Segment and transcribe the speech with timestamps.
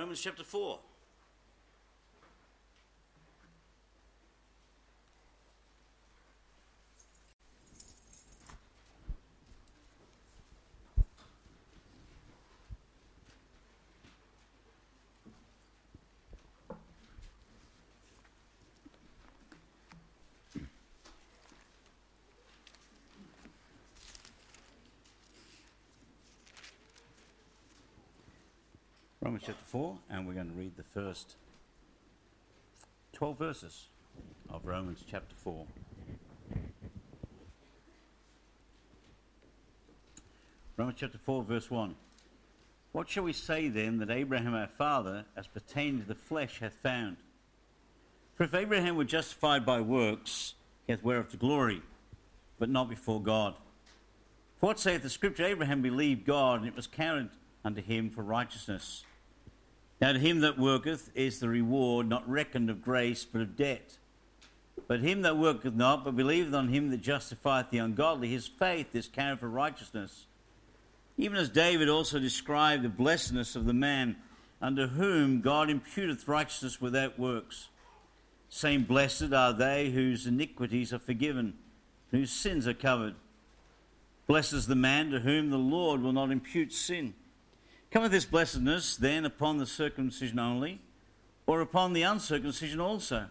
[0.00, 0.78] Romans chapter 4.
[29.42, 31.36] Chapter 4, and we're going to read the first
[33.14, 33.86] 12 verses
[34.50, 35.64] of Romans chapter 4.
[40.76, 41.94] Romans chapter 4, verse 1.
[42.92, 46.74] What shall we say then that Abraham our father, as pertaining to the flesh, hath
[46.82, 47.16] found?
[48.34, 50.52] For if Abraham were justified by works,
[50.86, 51.80] he hath whereof to glory,
[52.58, 53.54] but not before God.
[54.58, 55.46] For what saith the Scripture?
[55.46, 57.30] Abraham believed God, and it was counted
[57.64, 59.04] unto him for righteousness.
[60.00, 63.98] Now to him that worketh is the reward not reckoned of grace, but of debt.
[64.88, 68.94] But him that worketh not, but believeth on him that justifieth the ungodly, his faith
[68.94, 70.26] is counted for righteousness.
[71.18, 74.16] Even as David also described the blessedness of the man
[74.62, 77.68] unto whom God imputeth righteousness without works.
[78.48, 81.54] Saying, Blessed are they whose iniquities are forgiven,
[82.10, 83.14] whose sins are covered.
[84.26, 87.14] Blessed is the man to whom the Lord will not impute sin.
[87.90, 90.80] Cometh this blessedness then upon the circumcision only,
[91.46, 93.26] or upon the uncircumcision also?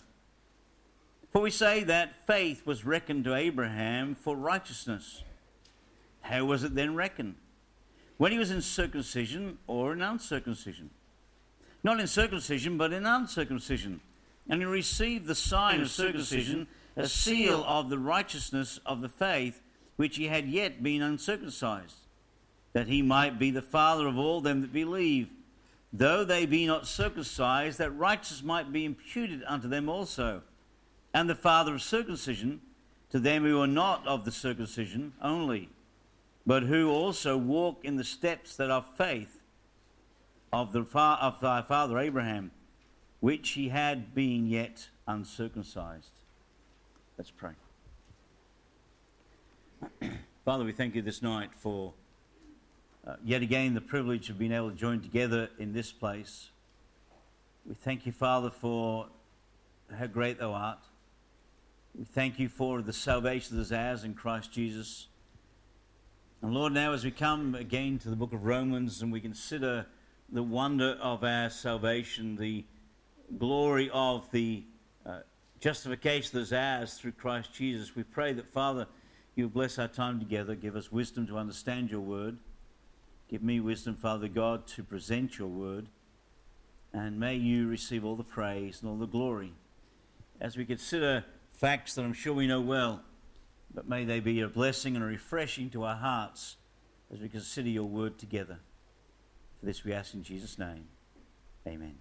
[1.32, 5.24] For we say that faith was reckoned to Abraham for righteousness.
[6.22, 7.36] How was it then reckoned?
[8.18, 10.90] When he was in circumcision or in uncircumcision?
[11.82, 14.02] Not in circumcision, but in uncircumcision.
[14.50, 16.68] And he received the sign of circumcision,
[16.98, 19.62] a seal of the righteousness of the faith
[19.96, 22.09] which he had yet been uncircumcised
[22.74, 25.30] that he might be the father of all them that believe,
[25.92, 30.42] though they be not circumcised, that righteousness might be imputed unto them also,
[31.14, 32.62] and the father of circumcision
[33.10, 35.70] to them who are not of the circumcision only,
[36.46, 39.40] but who also walk in the steps that are faith
[40.54, 42.52] of, the fa- of thy father Abraham,
[43.20, 46.12] which he had been yet uncircumcised.
[47.18, 47.54] Let's pray.
[50.46, 51.94] Father, we thank you this night for
[53.10, 56.50] uh, yet again the privilege of being able to join together in this place.
[57.66, 59.08] We thank you, Father, for
[59.98, 60.84] how great thou art.
[61.98, 65.08] We thank you for the salvation that is ours in Christ Jesus.
[66.44, 69.88] And Lord, now as we come again to the book of Romans and we consider
[70.32, 72.64] the wonder of our salvation, the
[73.40, 74.64] glory of the
[75.04, 75.22] uh,
[75.60, 78.86] justification that is ours through Christ Jesus, we pray that, Father,
[79.34, 82.38] you bless our time together, give us wisdom to understand your word.
[83.30, 85.88] Give me wisdom, Father God, to present your word.
[86.92, 89.54] And may you receive all the praise and all the glory
[90.42, 91.24] as we consider
[91.54, 93.02] facts that I'm sure we know well,
[93.74, 96.58] but may they be a blessing and a refreshing to our hearts
[97.14, 98.58] as we consider your word together.
[99.60, 100.86] For this we ask in Jesus' name.
[101.68, 101.96] Amen.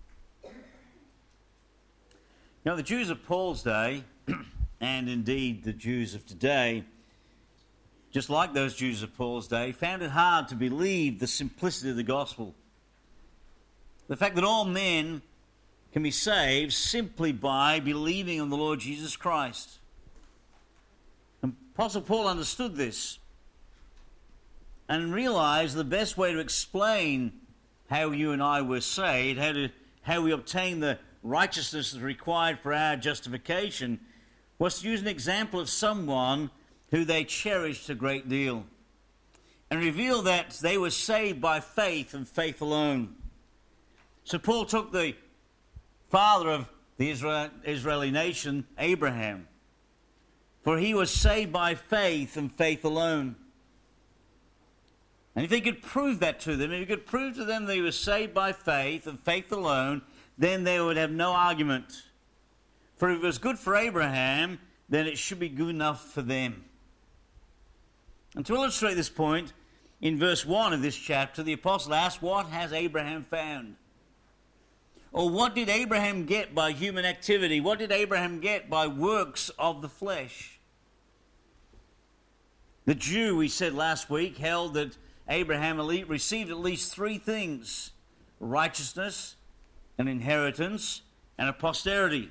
[2.64, 4.04] Now, the Jews of Paul's day,
[4.80, 6.84] and indeed the Jews of today,
[8.10, 11.96] just like those Jews of Paul's day, found it hard to believe the simplicity of
[11.96, 12.54] the gospel.
[14.08, 15.22] The fact that all men
[15.92, 19.78] can be saved simply by believing on the Lord Jesus Christ.
[21.42, 23.18] And Apostle Paul understood this
[24.88, 27.32] and realized the best way to explain
[27.90, 29.68] how you and I were saved, how, to,
[30.02, 34.00] how we obtain the righteousness required for our justification,
[34.58, 36.50] was to use an example of someone
[36.90, 38.64] who they cherished a great deal,
[39.70, 43.14] and reveal that they were saved by faith and faith alone.
[44.24, 45.14] So Paul took the
[46.08, 49.46] father of the Israel, Israeli nation, Abraham,
[50.62, 53.36] for he was saved by faith and faith alone.
[55.36, 57.74] And if he could prove that to them, if he could prove to them that
[57.74, 60.02] he was saved by faith and faith alone,
[60.36, 62.02] then they would have no argument.
[62.96, 64.58] For if it was good for Abraham,
[64.88, 66.64] then it should be good enough for them.
[68.38, 69.52] And to illustrate this point,
[70.00, 73.74] in verse 1 of this chapter, the apostle asks, What has Abraham found?
[75.10, 77.60] Or what did Abraham get by human activity?
[77.60, 80.60] What did Abraham get by works of the flesh?
[82.84, 84.96] The Jew, we said last week, held that
[85.28, 87.90] Abraham received at least three things
[88.38, 89.34] righteousness,
[89.98, 91.02] an inheritance,
[91.38, 92.30] and a posterity.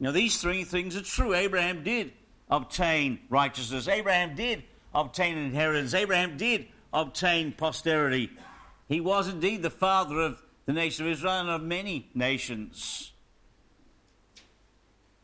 [0.00, 1.34] Now, these three things are true.
[1.34, 2.10] Abraham did
[2.50, 3.88] obtain righteousness.
[3.88, 4.62] Abraham did
[4.94, 5.94] obtain an inheritance.
[5.94, 8.30] Abraham did obtain posterity.
[8.88, 13.12] He was indeed the father of the nation of Israel and of many nations.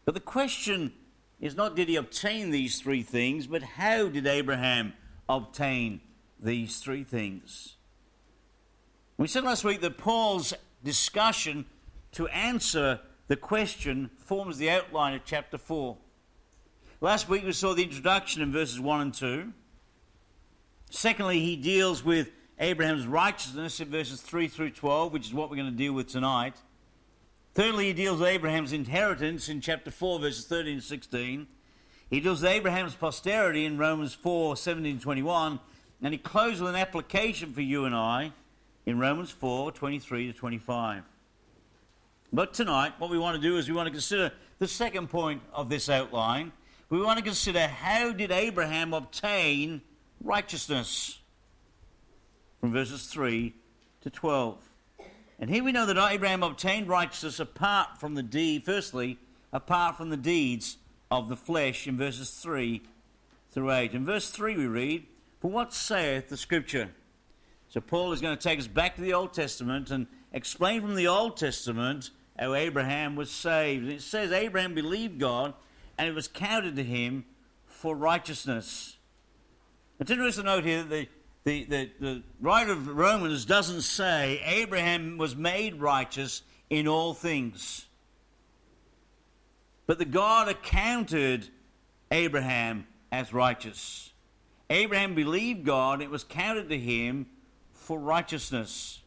[0.05, 0.93] But the question
[1.41, 4.93] is not did he obtain these three things, but how did Abraham
[5.29, 6.01] obtain
[6.41, 7.77] these three things?
[9.17, 11.67] We said last week that Paul's discussion
[12.13, 15.97] to answer the question forms the outline of chapter 4.
[17.03, 19.53] Last week we saw the introduction in verses 1 and 2.
[20.89, 25.57] Secondly, he deals with Abraham's righteousness in verses 3 through 12, which is what we're
[25.57, 26.55] going to deal with tonight.
[27.55, 31.49] Thirdly, he deals with Abraham's inheritance in chapter 4, verses 13 and 16.
[32.09, 35.59] He deals with Abraham's posterity in Romans 4, 17 and 21.
[36.03, 38.31] And he closes with an application for you and I
[38.87, 41.03] in Romans 4, 23 to 25.
[42.33, 45.43] But tonight, what we want to do is we want to consider the second point
[45.53, 46.53] of this outline.
[46.93, 49.81] We want to consider how did Abraham obtain
[50.23, 51.21] righteousness?
[52.61, 53.55] From verses 3
[54.03, 54.59] to 12.
[55.39, 59.17] And here we know that Abraham obtained righteousness apart from the deed, firstly,
[59.55, 60.77] apart from the deeds
[61.11, 62.83] of the flesh in verses 3
[63.53, 63.95] through 8.
[63.95, 65.07] In verse 3 we read,
[65.41, 66.91] For what saith the Scripture?
[67.71, 70.95] So Paul is going to take us back to the Old Testament and explain from
[70.95, 73.85] the Old Testament how Abraham was saved.
[73.85, 75.55] And it says Abraham believed God
[75.99, 77.25] and it was counted to him
[77.67, 78.97] for righteousness.
[79.99, 81.09] It's interesting to note here that the
[81.45, 87.87] the, the, the writer of Romans doesn't say Abraham was made righteous in all things.
[89.87, 91.49] But the God accounted
[92.11, 94.13] Abraham as righteous.
[94.71, 97.27] Abraham believed God, it was counted to him
[97.73, 99.01] for righteousness.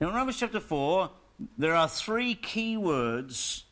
[0.00, 1.10] Now, in Romans chapter 4,
[1.56, 3.64] there are three key words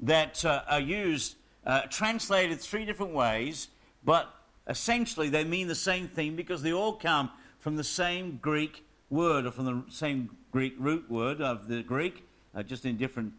[0.00, 1.36] that uh, are used,
[1.66, 3.68] uh, translated three different ways,
[4.04, 4.32] but
[4.66, 9.46] essentially they mean the same thing because they all come from the same Greek word
[9.46, 13.32] or from the same Greek root word of the Greek, uh, just in different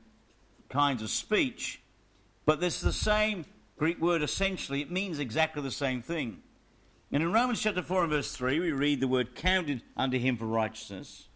[0.70, 1.82] kinds of speech.
[2.46, 3.46] But it's the same
[3.78, 4.82] Greek word essentially.
[4.82, 6.42] It means exactly the same thing.
[7.12, 10.38] And in Romans chapter 4 and verse 3, we read the word counted unto him
[10.38, 11.28] for righteousness.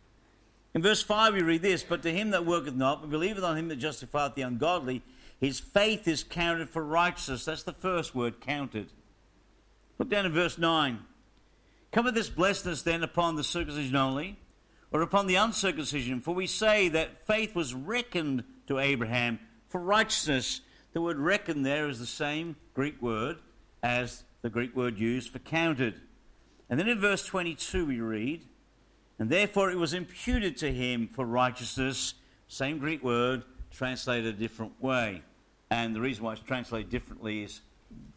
[0.73, 3.57] In verse 5, we read this But to him that worketh not, but believeth on
[3.57, 5.01] him that justifieth the ungodly,
[5.45, 7.45] his faith is counted for righteousness.
[7.45, 8.91] That's the first word, counted.
[9.99, 10.99] Look down in verse 9.
[11.91, 14.39] Cometh this blessedness then upon the circumcision only,
[14.91, 16.21] or upon the uncircumcision?
[16.21, 19.39] For we say that faith was reckoned to Abraham
[19.69, 20.61] for righteousness.
[20.93, 23.37] The word reckon there is the same Greek word
[23.83, 26.01] as the Greek word used for counted.
[26.69, 28.45] And then in verse 22 we read,
[29.19, 32.15] And therefore it was imputed to him for righteousness,
[32.47, 35.21] same Greek word, translated a different way.
[35.75, 37.59] And the reason why it's translated differently is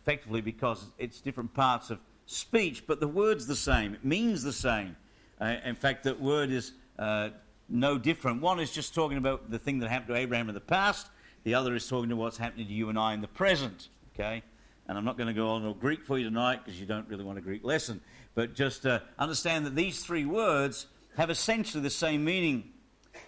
[0.00, 3.94] effectively because it's different parts of speech, but the word's the same.
[3.94, 4.94] It means the same.
[5.40, 6.70] Uh, in fact, that word is
[7.00, 7.30] uh,
[7.68, 8.42] no different.
[8.42, 11.08] One is just talking about the thing that happened to Abraham in the past.
[11.42, 13.88] The other is talking to what's happening to you and I in the present.
[14.14, 14.44] Okay?
[14.86, 17.08] And I'm not going to go on to Greek for you tonight because you don't
[17.08, 18.00] really want a Greek lesson.
[18.36, 22.70] But just uh, understand that these three words have essentially the same meaning.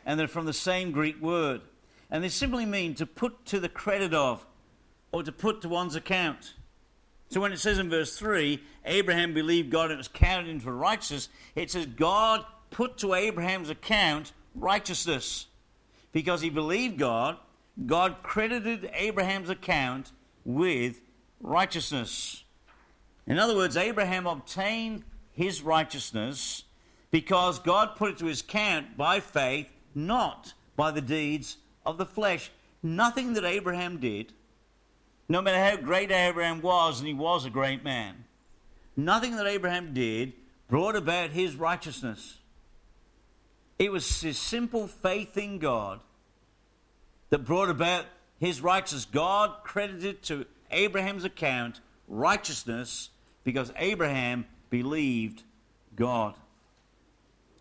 [0.06, 1.62] And they're from the same Greek word.
[2.10, 4.44] And they simply mean to put to the credit of
[5.12, 6.54] or to put to one's account.
[7.28, 10.74] So when it says in verse 3, Abraham believed God and it was counted for
[10.74, 15.46] righteousness, it says God put to Abraham's account righteousness.
[16.12, 17.36] Because he believed God,
[17.86, 20.10] God credited Abraham's account
[20.44, 21.00] with
[21.40, 22.42] righteousness.
[23.28, 26.64] In other words, Abraham obtained his righteousness
[27.12, 31.56] because God put it to his account by faith, not by the deeds
[31.90, 32.50] of the flesh.
[32.82, 34.32] Nothing that Abraham did
[35.30, 38.24] no matter how great Abraham was, and he was a great man,
[38.96, 40.32] nothing that Abraham did
[40.66, 42.38] brought about his righteousness.
[43.78, 46.00] It was his simple faith in God
[47.30, 48.06] that brought about
[48.40, 49.04] his righteousness.
[49.04, 53.10] God credited to Abraham's account righteousness
[53.44, 55.44] because Abraham believed
[55.94, 56.34] God.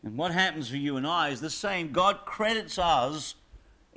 [0.04, 1.92] And what happens for you and I is the same.
[1.92, 3.36] God credits us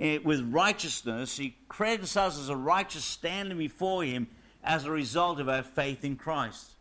[0.02, 1.36] Eh, with righteousness.
[1.36, 4.26] He credits us as a righteous standing before Him
[4.64, 6.72] as a result of our faith in Christ.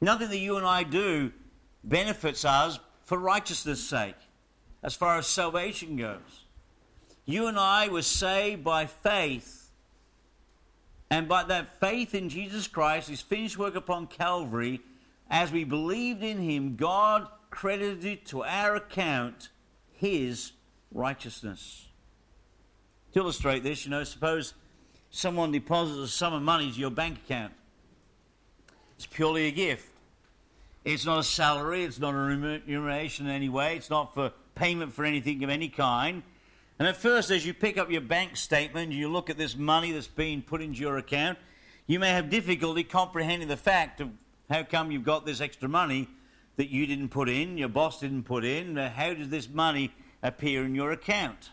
[0.00, 1.32] Nothing that you and I do
[1.82, 4.14] benefits us for righteousness' sake,
[4.84, 6.44] as far as salvation goes.
[7.24, 9.70] You and I were saved by faith.
[11.10, 14.80] And by that faith in Jesus Christ, his finished work upon Calvary,
[15.28, 19.48] as we believed in him, God credited to our account
[19.90, 20.52] his
[20.92, 21.88] righteousness.
[23.12, 24.54] To illustrate this, you know, suppose
[25.10, 27.52] someone deposits a sum of money to your bank account.
[28.96, 29.88] It's purely a gift.
[30.84, 31.84] It's not a salary.
[31.84, 33.76] It's not a remuneration in any way.
[33.76, 36.22] It's not for payment for anything of any kind.
[36.78, 39.92] And at first, as you pick up your bank statement, you look at this money
[39.92, 41.38] that's being put into your account,
[41.86, 44.08] you may have difficulty comprehending the fact of
[44.48, 46.08] how come you've got this extra money
[46.56, 48.76] that you didn't put in, your boss didn't put in.
[48.76, 49.92] How does this money
[50.22, 51.50] appear in your account?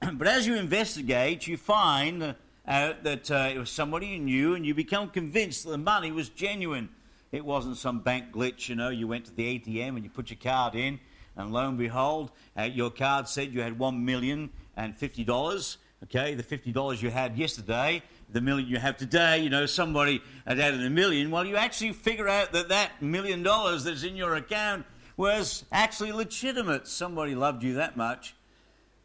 [0.12, 2.34] but as you investigate, you find
[2.66, 6.12] out that uh, it was somebody you knew, and you become convinced that the money
[6.12, 6.88] was genuine.
[7.32, 8.90] It wasn't some bank glitch, you know.
[8.90, 11.00] You went to the ATM and you put your card in,
[11.36, 15.78] and lo and behold, uh, your card said you had one million and fifty dollars.
[16.04, 19.38] Okay, the fifty dollars you had yesterday, the million you have today.
[19.40, 21.30] You know, somebody had added a million.
[21.30, 24.86] Well, you actually figure out that that million dollars that's in your account
[25.16, 26.86] was actually legitimate.
[26.86, 28.34] Somebody loved you that much.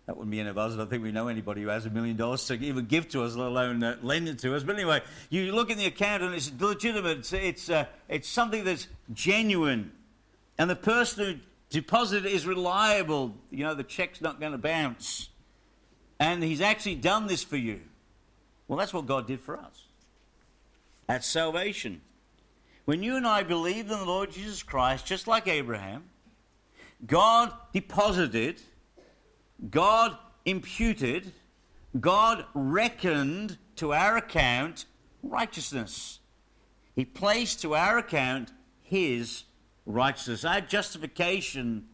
[0.06, 0.74] That wouldn't be any of us.
[0.74, 3.24] I don't think we know anybody who has a million dollars to even give to
[3.24, 4.64] us, let alone uh, lend it to us.
[4.64, 7.20] But anyway, you look in the account and it's legitimate.
[7.20, 9.94] It's, it's, uh, it's something that's genuine.
[10.58, 13.34] And the person who deposited is reliable.
[13.50, 15.30] You know, the check's not going to bounce.
[16.20, 17.80] And he's actually done this for you.
[18.68, 19.86] Well, that's what God did for us.
[21.08, 22.02] That's salvation.
[22.86, 26.04] When you and I believed in the Lord Jesus Christ, just like Abraham,
[27.06, 28.62] God deposited
[29.70, 31.32] God imputed,
[32.00, 34.86] God reckoned to our account
[35.22, 36.20] righteousness.
[36.96, 38.52] He placed to our account
[38.82, 39.44] His
[39.86, 40.46] righteousness.
[40.46, 41.86] Our justification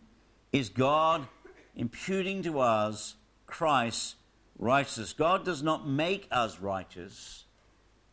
[0.52, 1.28] is God
[1.76, 4.16] imputing to us Christ's
[4.58, 5.14] righteousness.
[5.14, 7.46] God does not make us righteous,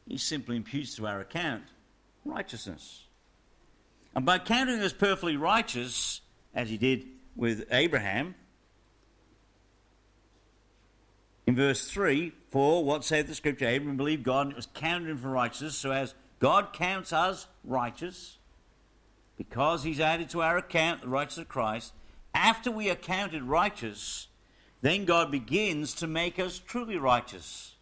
[0.07, 1.65] He simply imputes to our account
[2.25, 3.05] righteousness.
[4.15, 6.21] And by counting us perfectly righteous,
[6.55, 8.35] as He did with Abraham,
[11.47, 13.69] in verse 3, for what saith the scripture?
[13.69, 15.77] Abraham believed God and it was counted him for righteousness.
[15.77, 18.39] So as God counts us righteous,
[19.37, 21.93] because he's added to our account the righteousness of Christ,
[22.35, 24.29] after we are counted righteous,
[24.83, 27.75] then God begins to make us truly righteous.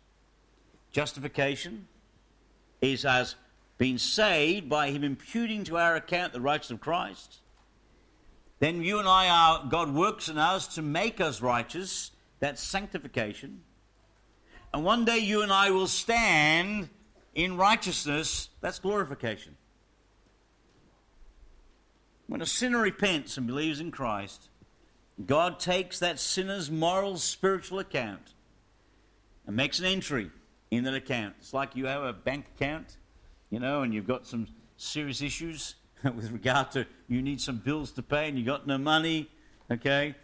[0.93, 1.89] Justification
[2.81, 3.35] is as
[3.79, 7.41] being saved by him imputing to our account the righteousness of Christ.
[8.61, 12.13] Then you and I are, God works in us to make us righteous.
[12.45, 13.63] That's sanctification.
[14.75, 16.91] And one day you and I will stand
[17.35, 18.51] in righteousness.
[18.61, 19.57] That's glorification.
[22.27, 24.51] When a sinner repents and believes in Christ,
[25.25, 28.35] God takes that sinner's moral, spiritual account
[29.47, 30.31] and makes an entry
[30.71, 31.37] in that account.
[31.39, 32.99] It's like you have a bank account,
[33.49, 37.91] you know, and you've got some serious issues with regard to you need some bills
[37.93, 39.31] to pay and you got no money,
[39.71, 40.15] okay?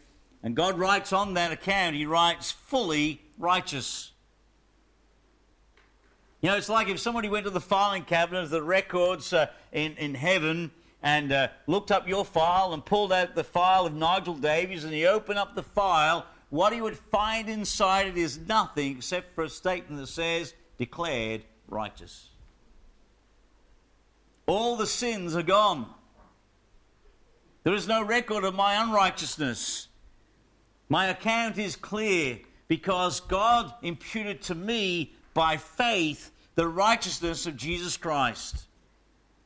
[0.43, 4.13] And God writes on that account, He writes fully righteous.
[6.41, 9.49] You know, it's like if somebody went to the filing cabinet of the records uh,
[9.73, 10.71] in, in heaven
[11.03, 14.93] and uh, looked up your file and pulled out the file of Nigel Davies and
[14.93, 19.45] he opened up the file, what he would find inside it is nothing except for
[19.45, 22.29] a statement that says, declared righteous.
[24.47, 25.87] All the sins are gone.
[27.63, 29.89] There is no record of my unrighteousness.
[30.91, 37.97] My account is clear because God imputed to me by faith the righteousness of Jesus
[37.97, 38.67] Christ.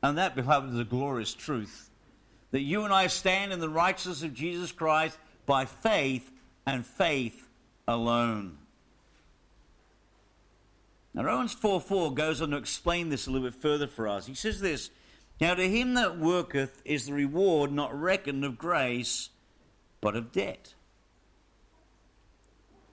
[0.02, 1.90] And that, beloved, is a glorious truth.
[2.50, 6.30] That you and I stand in the righteousness of Jesus Christ by faith
[6.66, 7.48] and faith
[7.86, 8.56] alone.
[11.12, 14.26] Now, Romans 4 4 goes on to explain this a little bit further for us.
[14.26, 14.90] He says this
[15.42, 19.28] Now, to him that worketh is the reward not reckoned of grace,
[20.00, 20.74] but of debt.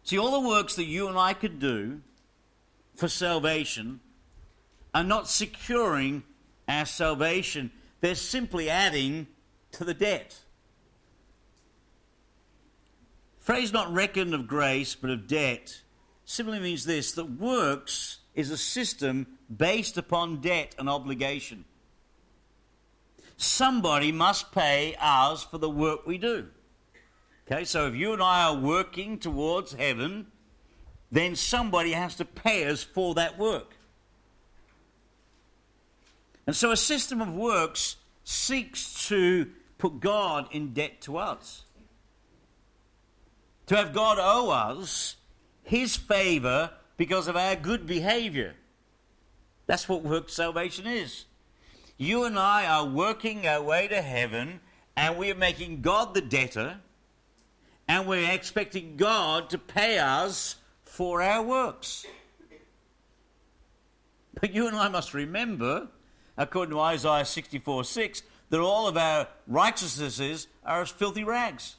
[0.03, 2.01] See, all the works that you and I could do
[2.95, 3.99] for salvation
[4.93, 6.23] are not securing
[6.67, 9.27] our salvation, they're simply adding
[9.73, 10.39] to the debt.
[13.39, 15.81] Phrase not reckoned of grace, but of debt
[16.25, 21.65] simply means this that works is a system based upon debt and obligation.
[23.37, 26.47] Somebody must pay us for the work we do.
[27.51, 30.27] Okay, so if you and I are working towards heaven,
[31.11, 33.75] then somebody has to pay us for that work.
[36.47, 41.63] And so a system of works seeks to put God in debt to us.
[43.67, 45.17] To have God owe us
[45.63, 48.53] his favor because of our good behavior.
[49.67, 51.25] That's what work salvation is.
[51.97, 54.61] You and I are working our way to heaven,
[54.95, 56.77] and we are making God the debtor
[57.91, 60.55] and we're expecting God to pay us
[60.85, 62.05] for our works.
[64.39, 65.89] But you and I must remember,
[66.37, 71.75] according to Isaiah 64 6, that all of our righteousnesses are as filthy rags.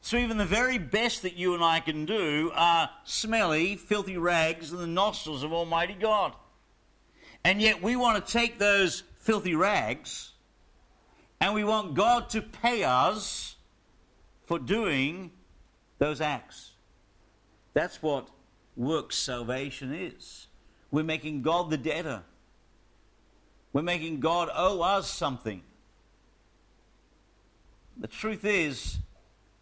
[0.00, 4.70] So even the very best that you and I can do are smelly, filthy rags
[4.70, 6.36] in the nostrils of Almighty God.
[7.42, 10.30] And yet we want to take those filthy rags
[11.40, 13.56] and we want God to pay us
[14.52, 15.30] for doing
[15.98, 16.72] those acts.
[17.72, 18.28] That's what
[18.76, 20.46] works salvation is.
[20.90, 22.22] We're making God the debtor.
[23.72, 25.62] We're making God owe us something.
[27.96, 28.98] The truth is,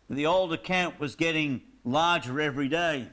[0.08, 3.10] the old account was getting larger every day.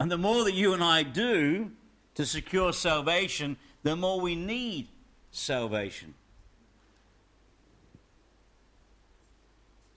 [0.00, 1.70] And the more that you and I do
[2.14, 4.88] to secure salvation, the more we need
[5.32, 6.14] salvation.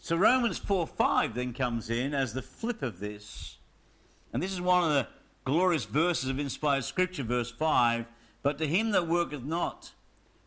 [0.06, 3.58] So Romans 4 5 then comes in as the flip of this.
[4.32, 5.08] And this is one of the
[5.46, 8.06] glorious verses of inspired scripture, verse 5.
[8.44, 9.94] But to him that worketh not,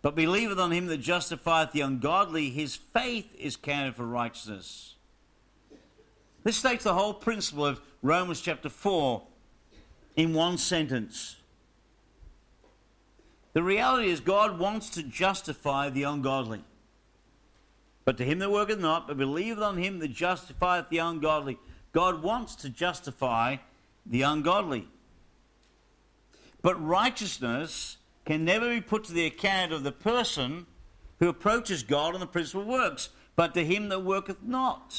[0.01, 4.95] but believeth on him that justifieth the ungodly, his faith is counted for righteousness.
[6.45, 9.25] This states the whole principle of Romans chapter 4
[10.15, 11.35] in one sentence.
[13.55, 16.63] The reality is, God wants to justify the ungodly.
[18.09, 21.59] But to him that worketh not, but believeth on him that justifieth the ungodly,
[21.93, 23.57] God wants to justify
[24.07, 24.89] the ungodly.
[26.63, 30.65] But righteousness can never be put to the account of the person
[31.19, 34.99] who approaches God on the principle of works, but to him that worketh not.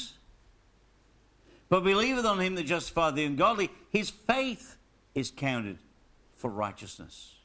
[1.67, 4.77] But believeth on him that justifieth the ungodly, his faith
[5.15, 5.79] is counted
[6.35, 7.37] for righteousness.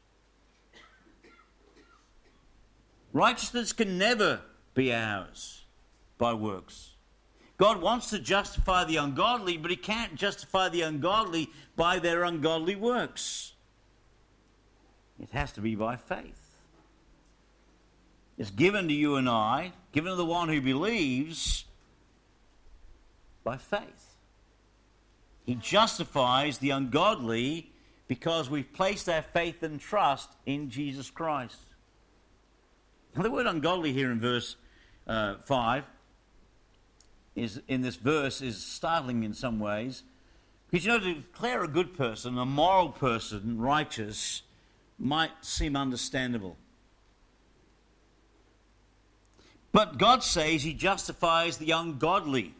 [3.14, 4.42] Righteousness can never
[4.74, 5.62] be ours
[6.18, 6.90] by works.
[7.56, 12.74] God wants to justify the ungodly, but he can't justify the ungodly by their ungodly
[12.74, 13.52] works.
[15.20, 16.40] It has to be by faith.
[18.36, 21.64] It's given to you and I, given to the one who believes,
[23.44, 24.16] by faith.
[25.44, 27.70] He justifies the ungodly
[28.08, 31.60] because we've placed our faith and trust in Jesus Christ.
[33.14, 34.56] Now, the word ungodly here in verse
[35.06, 35.84] uh, 5
[37.34, 40.02] is in this verse is startling in some ways.
[40.70, 44.42] Because you know, to declare a good person, a moral person, righteous,
[44.98, 46.56] might seem understandable.
[49.72, 52.54] But God says He justifies the ungodly.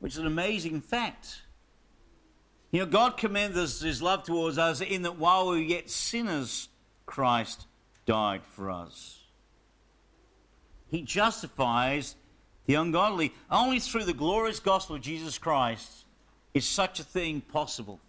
[0.00, 1.42] Which is an amazing fact.
[2.70, 6.68] You know, God commends His love towards us in that while we were yet sinners,
[7.14, 7.68] Christ
[8.06, 9.20] died for us.
[10.88, 12.16] He justifies
[12.66, 13.32] the ungodly.
[13.48, 16.06] Only through the glorious gospel of Jesus Christ
[16.54, 18.00] is such a thing possible?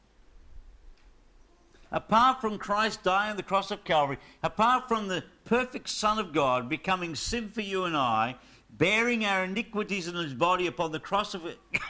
[1.92, 6.34] Apart from Christ dying on the cross of Calvary, apart from the perfect Son of
[6.34, 8.36] God becoming sin for you and I,
[8.72, 11.44] bearing our iniquities in his body upon the cross of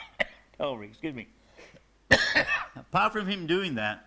[0.58, 1.28] Calvary, excuse me.
[2.76, 4.04] apart from him doing that,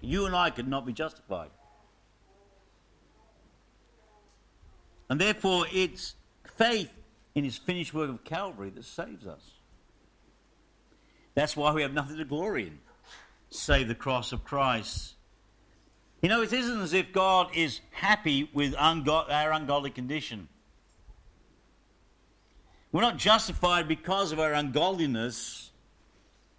[0.00, 1.50] you and I could not be justified.
[5.14, 6.16] And therefore, it's
[6.56, 6.90] faith
[7.36, 9.52] in his finished work of Calvary that saves us.
[11.36, 12.80] That's why we have nothing to glory in,
[13.48, 15.14] save the cross of Christ.
[16.20, 20.48] You know, it isn't as if God is happy with ungo- our ungodly condition.
[22.90, 25.70] We're not justified because of our ungodliness,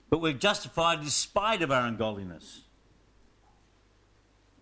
[0.10, 2.62] but we're justified in spite of our ungodliness.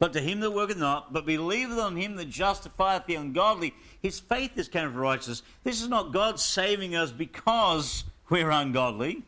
[0.04, 4.20] But to him that worketh not, but believeth on him that justifieth the ungodly, his
[4.20, 5.44] faith is counted for righteousness.
[5.64, 9.24] This is not God saving us because we're ungodly.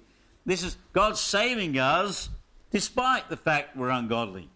[0.45, 2.27] This is God saving us
[2.71, 4.49] despite the fact we're ungodly.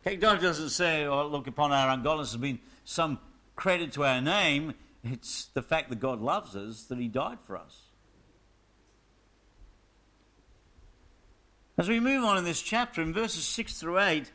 [0.00, 3.18] Okay, God doesn't say, oh, look upon our ungodliness as being some
[3.54, 4.72] credit to our name.
[5.04, 7.82] It's the fact that God loves us that He died for us.
[11.76, 14.32] As we move on in this chapter, in verses 6 through 8,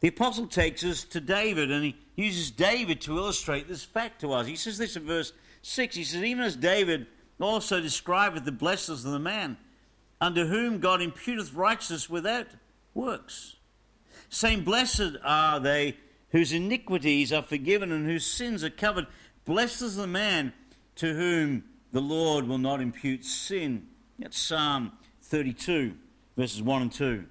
[0.00, 4.32] the apostle takes us to David and he uses David to illustrate this fact to
[4.32, 4.46] us.
[4.46, 5.32] He says this in verse
[5.62, 5.96] 6.
[5.96, 7.06] He says, Even as David
[7.40, 9.56] also describeth the blessings of the man,
[10.20, 12.46] unto whom God imputeth righteousness without
[12.94, 13.56] works.
[14.28, 15.96] Saying, Blessed are they
[16.30, 19.06] whose iniquities are forgiven and whose sins are covered.
[19.44, 20.52] Blessed is the man
[20.96, 23.86] to whom the Lord will not impute sin.
[24.18, 25.94] That's Psalm 32,
[26.36, 27.24] verses 1 and 2.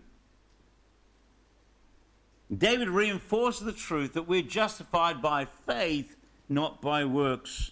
[2.55, 6.15] David reinforces the truth that we're justified by faith,
[6.47, 7.71] not by works.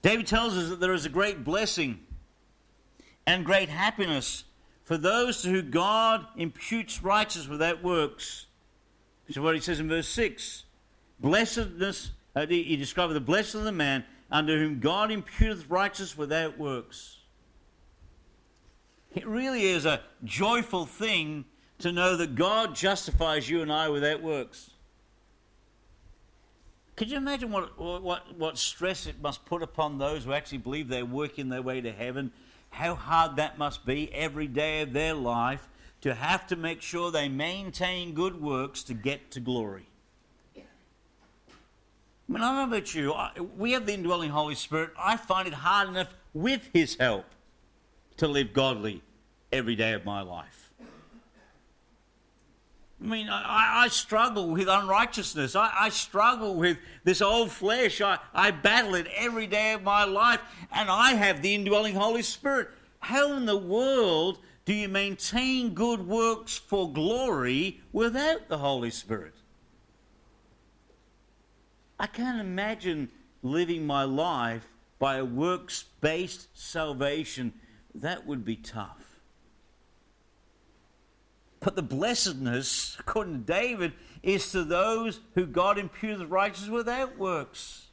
[0.00, 2.00] David tells us that there is a great blessing
[3.26, 4.44] and great happiness
[4.84, 8.46] for those to whom God imputes righteousness without works.
[9.26, 10.64] Which is what he says in verse 6.
[11.20, 16.58] Blessedness, uh, he describes the blessed of the man under whom God imputeth righteousness without
[16.58, 17.18] works.
[19.14, 21.44] It really is a joyful thing
[21.82, 24.70] to know that God justifies you and I without works.
[26.96, 30.88] Could you imagine what, what, what stress it must put upon those who actually believe
[30.88, 32.32] they're working their way to heaven?
[32.70, 35.68] How hard that must be every day of their life
[36.02, 39.86] to have to make sure they maintain good works to get to glory.
[40.56, 40.60] I
[42.28, 43.14] mean, I don't know about you.
[43.56, 44.90] we have the indwelling Holy Spirit.
[44.98, 47.26] I find it hard enough with His help
[48.16, 49.02] to live godly
[49.52, 50.61] every day of my life.
[53.02, 55.56] I mean, I, I struggle with unrighteousness.
[55.56, 58.00] I, I, struggle with this old flesh.
[58.00, 62.22] I, I battle it every day of my life, and I have the indwelling Holy
[62.22, 62.68] Spirit.
[63.00, 69.34] How in the world do you maintain good works for glory without the Holy Spirit?
[71.98, 73.10] I can't imagine
[73.42, 74.66] living my life
[75.00, 77.52] by a works based salvation.
[77.96, 79.01] That would be tough.
[81.62, 87.86] But the blessedness, according to David, is to those who God imputes righteousness without works.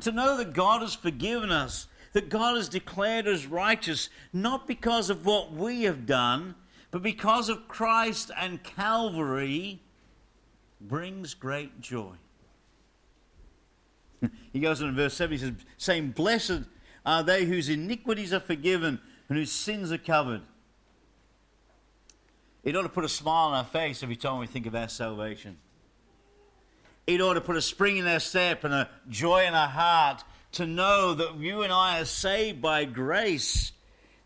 [0.00, 5.10] To know that God has forgiven us, that God has declared us righteous, not because
[5.10, 6.56] of what we have done,
[6.90, 9.80] but because of Christ and Calvary,
[10.80, 12.14] brings great joy.
[14.52, 16.62] he goes on in verse 7, he says, saying, Blessed
[17.06, 20.42] are they whose iniquities are forgiven and whose sins are covered.
[22.64, 24.88] It ought to put a smile on our face every time we think of our
[24.88, 25.58] salvation.
[27.06, 30.24] It ought to put a spring in our step and a joy in our heart
[30.52, 33.72] to know that you and I are saved by grace,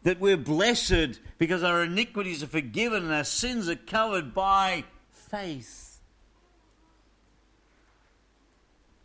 [0.04, 6.00] that we're blessed because our iniquities are forgiven and our sins are covered by faith.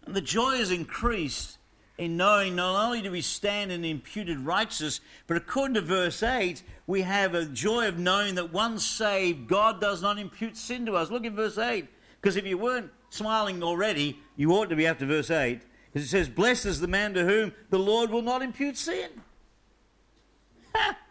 [0.06, 1.58] And the joy is increased
[1.97, 6.63] in knowing not only do we stand in imputed righteousness, but according to verse 8,
[6.88, 10.95] we have a joy of knowing that once saved, God does not impute sin to
[10.95, 11.12] us.
[11.12, 11.88] Look at verse 8.
[12.19, 15.62] Because if you weren't smiling already, you ought to be after verse 8.
[15.91, 19.10] Because it says, Blessed is the man to whom the Lord will not impute sin.
[20.73, 20.97] Ha!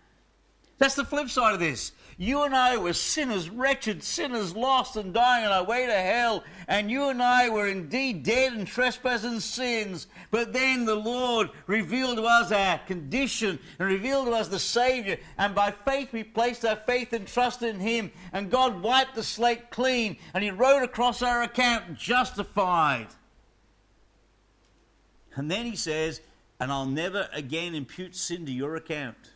[0.79, 1.93] That's the flip side of this.
[2.19, 6.45] You and I were sinners, wretched sinners, lost and dying on our way to hell.
[6.69, 10.07] And you and I were indeed dead in trespasses and sins.
[10.31, 15.19] But then the Lord revealed to us our condition and revealed to us the Savior.
[15.39, 18.13] And by faith we placed our faith and trust in Him.
[18.33, 20.17] And God wiped the slate clean.
[20.35, 23.09] And He wrote across our account, justified.
[25.35, 26.21] And then He says,
[26.61, 29.32] and I'll never again impute sin to your account.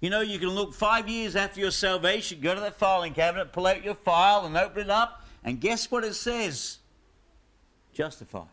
[0.00, 3.52] You know, you can look five years after your salvation, go to that filing cabinet,
[3.52, 6.78] pull out your file, and open it up, and guess what it says?
[7.92, 8.46] Justified.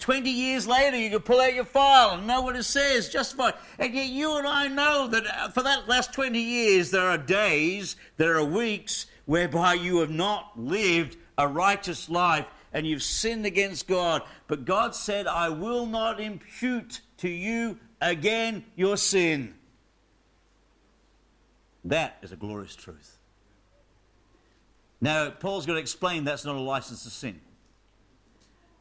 [0.00, 3.54] 20 years later, you can pull out your file and know what it says, justified.
[3.78, 7.18] And yet, you and I know that uh, for that last 20 years, there are
[7.18, 13.44] days, there are weeks whereby you have not lived a righteous life and you've sinned
[13.44, 14.22] against God.
[14.48, 19.54] But God said, I will not impute to you again your sin.
[21.84, 23.18] That is a glorious truth.
[25.00, 27.40] Now, Paul's going to explain that's not a license to sin.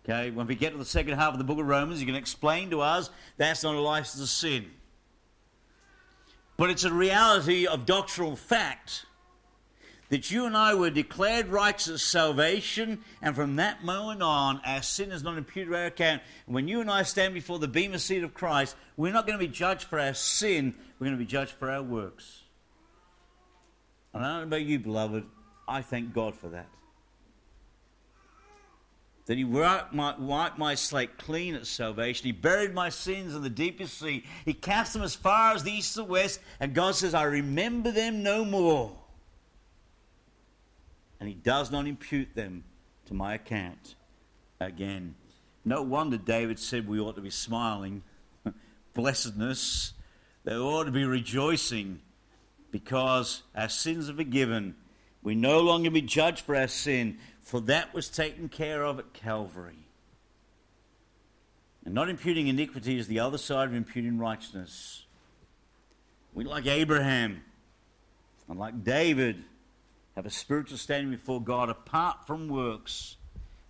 [0.03, 2.15] Okay, when we get to the second half of the book of Romans, he's going
[2.15, 4.65] to explain to us that's not a license to sin.
[6.57, 9.05] But it's a reality of doctrinal fact
[10.09, 15.11] that you and I were declared righteous salvation, and from that moment on, our sin
[15.11, 16.21] is not imputed to our account.
[16.47, 19.39] And when you and I stand before the bema seat of Christ, we're not going
[19.39, 22.41] to be judged for our sin, we're going to be judged for our works.
[24.13, 25.25] And I don't know about you, beloved,
[25.67, 26.67] I thank God for that.
[29.27, 32.25] That He wiped my, wiped my slate clean at salvation.
[32.25, 34.23] He buried my sins in the deepest sea.
[34.43, 36.39] He cast them as far as the east and west.
[36.59, 38.91] And God says, I remember them no more.
[41.19, 42.63] And He does not impute them
[43.05, 43.95] to my account
[44.59, 45.13] again.
[45.63, 48.01] No wonder David said we ought to be smiling.
[48.95, 49.93] Blessedness.
[50.43, 52.01] They ought to be rejoicing
[52.71, 54.75] because our sins are forgiven.
[55.21, 59.13] We no longer be judged for our sin, for that was taken care of at
[59.13, 59.85] Calvary.
[61.85, 65.05] And not imputing iniquity is the other side of imputing righteousness.
[66.33, 67.41] We, like Abraham
[68.47, 69.43] and like David,
[70.15, 73.17] have a spiritual standing before God apart from works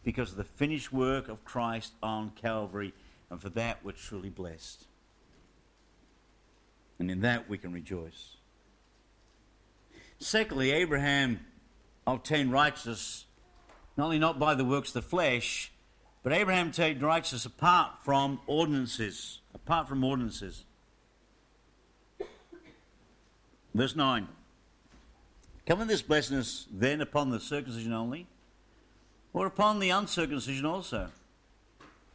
[0.03, 2.93] because of the finished work of Christ on Calvary,
[3.29, 4.85] and for that we're truly blessed.
[6.97, 8.35] And in that we can rejoice.
[10.19, 11.39] Secondly, Abraham
[12.05, 13.25] obtained righteousness
[13.99, 15.73] not only not by the works of the flesh,
[16.23, 19.41] but Abraham obtained righteousness apart from ordinances.
[19.53, 20.63] Apart from ordinances.
[23.75, 24.29] Verse 9.
[25.65, 28.27] Coming this blessedness then upon the circumcision only,
[29.33, 31.09] or upon the uncircumcision also?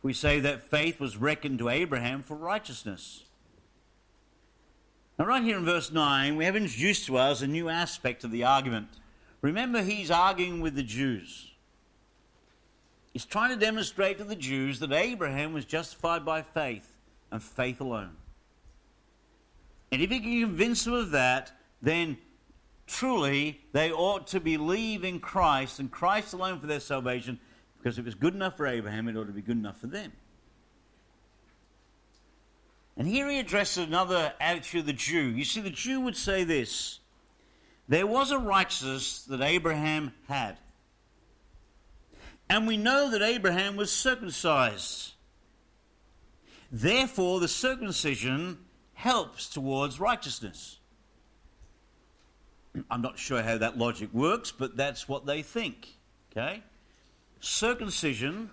[0.03, 3.24] We say that faith was reckoned to Abraham for righteousness.
[5.18, 8.33] Now, right here in verse 9, we have introduced to us a new aspect of
[8.33, 8.88] the argument.
[9.42, 11.53] Remember, he's arguing with the Jews.
[13.12, 16.90] He's trying to demonstrate to the Jews that Abraham was justified by faith
[17.31, 18.16] and faith alone.
[19.92, 22.18] And if he can convince them of that, then
[22.88, 27.38] truly they ought to believe in Christ and Christ alone for their salvation,
[27.79, 29.87] because if it was good enough for Abraham, it ought to be good enough for
[29.87, 30.11] them.
[32.96, 35.22] And here he addresses another attitude of the Jew.
[35.22, 37.00] You see, the Jew would say this
[37.88, 40.59] there was a righteousness that Abraham had.
[42.48, 45.12] And we know that Abraham was circumcised.
[46.70, 48.59] Therefore, the circumcision
[48.94, 50.78] helps towards righteousness.
[52.90, 55.88] I'm not sure how that logic works, but that's what they think.
[56.33, 56.62] Okay?
[57.40, 58.50] Circumcision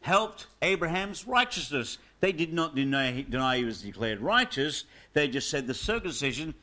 [0.00, 1.98] helped Abraham's righteousness.
[2.20, 4.84] They did not deny, deny he was declared righteous.
[5.12, 6.54] They just said the circumcision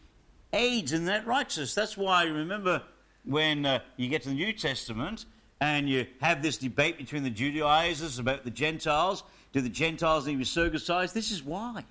[0.51, 1.73] aids in that righteousness.
[1.73, 2.83] That's why, I remember,
[3.23, 5.25] when uh, you get to the New Testament
[5.61, 9.23] and you have this debate between the Judaizers about the Gentiles
[9.55, 11.13] do the Gentiles need to be circumcised?
[11.13, 11.85] This is why.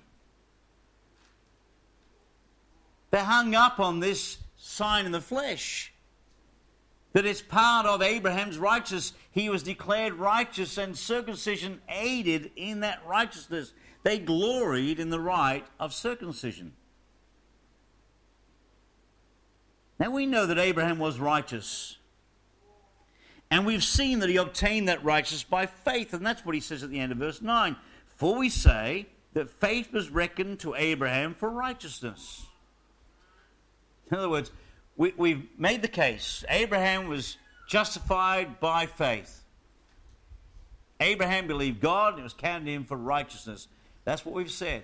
[3.09, 5.91] They're hung up on this sign in the flesh.
[7.15, 9.13] That it's part of Abraham's righteousness.
[9.31, 13.71] He was declared righteous, and circumcision aided in that righteousness.
[14.03, 16.73] They gloried in the rite of circumcision.
[19.97, 21.95] Now we know that Abraham was righteous.
[23.49, 26.13] And we've seen that he obtained that righteousness by faith.
[26.13, 27.77] And that's what he says at the end of verse 9.
[28.17, 32.45] For we say that faith was reckoned to Abraham for righteousness.
[34.11, 34.51] In other words,
[34.97, 36.43] we, we've made the case.
[36.49, 39.43] Abraham was justified by faith.
[40.99, 43.67] Abraham believed God and it was counted him for righteousness.
[44.05, 44.83] That's what we've said.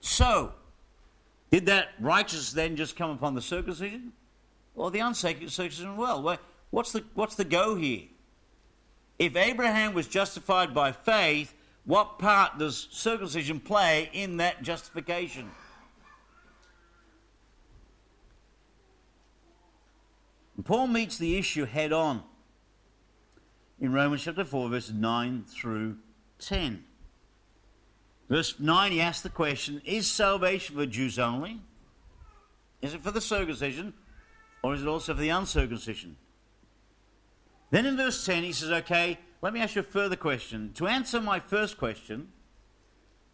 [0.00, 0.52] So,
[1.50, 4.12] did that righteousness then just come upon the circumcision?
[4.74, 5.96] Or the uncircumcision?
[5.96, 6.38] Well,
[6.70, 8.04] what's the, what's the go here?
[9.18, 11.52] If Abraham was justified by faith,
[11.84, 15.50] what part does circumcision play in that justification?
[20.60, 22.22] And Paul meets the issue head on
[23.80, 25.96] in Romans chapter 4, verses 9 through
[26.38, 26.84] 10.
[28.28, 31.62] Verse 9, he asks the question Is salvation for Jews only?
[32.82, 33.94] Is it for the circumcision?
[34.62, 36.18] Or is it also for the uncircumcision?
[37.70, 40.72] Then in verse 10, he says, Okay, let me ask you a further question.
[40.74, 42.28] To answer my first question,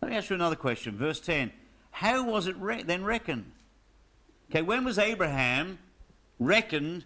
[0.00, 0.96] let me ask you another question.
[0.96, 1.50] Verse 10
[1.90, 3.50] How was it re- then reckoned?
[4.48, 5.80] Okay, when was Abraham
[6.38, 7.04] reckoned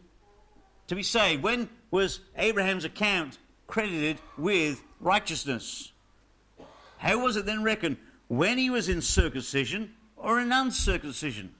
[0.91, 1.45] to be saved?
[1.45, 5.93] When was Abraham's account credited with righteousness?
[6.99, 7.97] How was it then reckoned?
[8.27, 11.55] When he was in circumcision or in uncircumcision?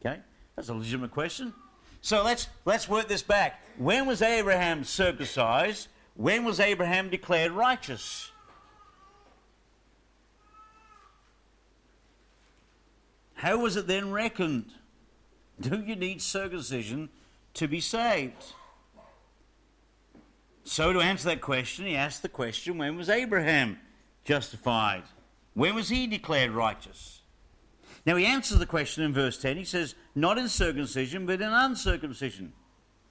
[0.00, 0.20] Okay,
[0.54, 1.52] that's a legitimate question.
[2.00, 3.60] So let's, let's work this back.
[3.76, 5.88] When was Abraham circumcised?
[6.14, 8.30] When was Abraham declared righteous?
[13.34, 14.66] How was it then reckoned?
[15.60, 17.08] Do you need circumcision
[17.54, 18.52] to be saved?
[20.64, 23.78] So, to answer that question, he asked the question when was Abraham
[24.24, 25.02] justified?
[25.52, 27.20] When was he declared righteous?
[28.06, 29.56] Now, he answers the question in verse 10.
[29.56, 32.52] He says, Not in circumcision, but in uncircumcision.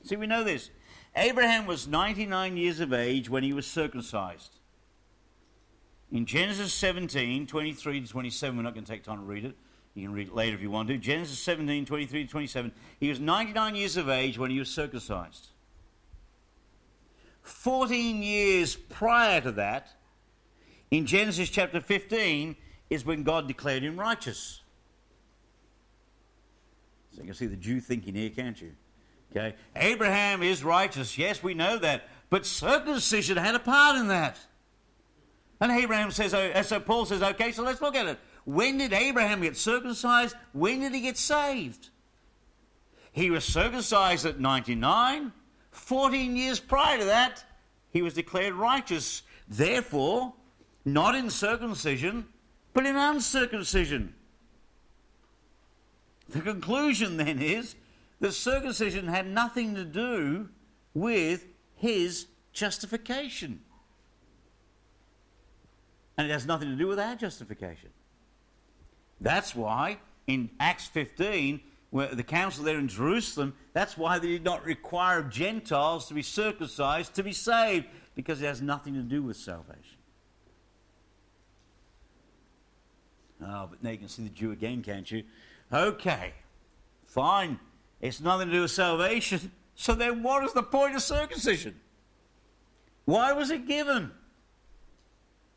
[0.04, 0.70] See, we know this.
[1.16, 4.60] Abraham was 99 years of age when he was circumcised.
[6.12, 9.56] In Genesis 17, 23 to 27, we're not going to take time to read it.
[9.96, 10.98] You can read it later if you want to.
[10.98, 12.72] Genesis 17, 23 to 27.
[13.00, 15.48] He was 99 years of age when he was circumcised.
[17.44, 19.90] 14 years prior to that,
[20.90, 22.56] in Genesis chapter 15,
[22.90, 24.62] is when God declared him righteous.
[27.12, 28.72] So you can see the Jew thinking here, can't you?
[29.32, 29.56] Okay.
[29.76, 31.18] Abraham is righteous.
[31.18, 32.08] Yes, we know that.
[32.30, 34.40] But circumcision had a part in that.
[35.60, 38.20] And Abraham says, oh, so Paul says, okay, so let's look at it.
[38.46, 40.36] When did Abraham get circumcised?
[40.52, 41.90] When did he get saved?
[43.12, 45.32] He was circumcised at 99.
[45.72, 47.44] 14 years prior to that,
[47.92, 49.22] he was declared righteous.
[49.48, 50.34] Therefore,
[50.84, 52.26] not in circumcision,
[52.74, 54.14] but in uncircumcision.
[56.30, 57.76] The conclusion then is
[58.20, 60.50] that circumcision had nothing to do
[60.94, 63.62] with his justification.
[66.18, 67.90] And it has nothing to do with our justification.
[69.24, 74.44] That's why in Acts 15, where the council there in Jerusalem, that's why they did
[74.44, 79.24] not require Gentiles to be circumcised to be saved, because it has nothing to do
[79.24, 79.98] with salvation.
[83.42, 85.24] Oh, but now you can see the Jew again, can't you?
[85.72, 86.34] Okay,
[87.06, 87.60] fine.
[88.02, 89.52] It's nothing to do with salvation.
[89.76, 91.80] So then, what is the point of circumcision?
[93.06, 94.12] Why was it given?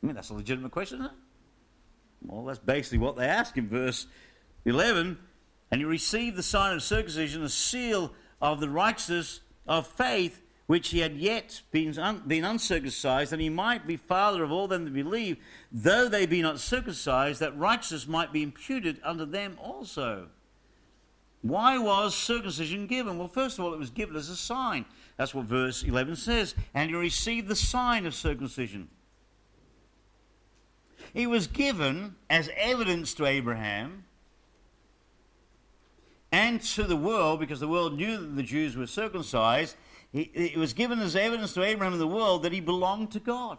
[0.02, 1.16] I mean, that's a legitimate question, isn't it?
[2.26, 4.06] Well, that's basically what they ask in verse
[4.64, 5.18] 11.
[5.70, 10.88] And he received the sign of circumcision, a seal of the righteousness of faith, which
[10.88, 14.84] he had yet been, un- been uncircumcised, and he might be father of all them
[14.84, 15.36] that believe,
[15.70, 20.28] though they be not circumcised, that righteousness might be imputed unto them also.
[21.42, 23.18] Why was circumcision given?
[23.18, 24.84] Well, first of all, it was given as a sign.
[25.16, 26.54] That's what verse 11 says.
[26.74, 28.88] And he received the sign of circumcision.
[31.16, 34.04] It was given as evidence to Abraham
[36.30, 39.76] and to the world, because the world knew that the Jews were circumcised.
[40.12, 43.56] It was given as evidence to Abraham and the world that he belonged to God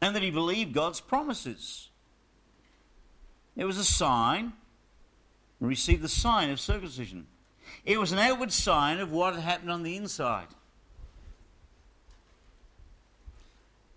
[0.00, 1.90] and that he believed God's promises.
[3.54, 4.54] It was a sign,
[5.60, 7.28] received the sign of circumcision.
[7.84, 10.48] It was an outward sign of what had happened on the inside.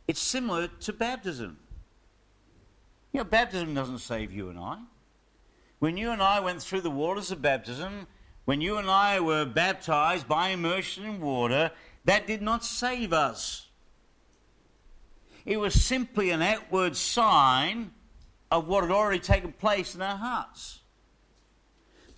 [0.07, 1.57] It's similar to baptism.
[3.11, 4.79] You know, baptism doesn't save you and I.
[5.79, 8.07] When you and I went through the waters of baptism,
[8.45, 11.71] when you and I were baptized by immersion in water,
[12.05, 13.67] that did not save us.
[15.45, 17.91] It was simply an outward sign
[18.51, 20.79] of what had already taken place in our hearts.